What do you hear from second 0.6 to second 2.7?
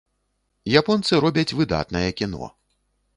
Японцы робяць выдатнае кіно.